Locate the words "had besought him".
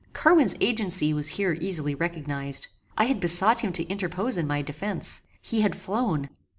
3.05-3.71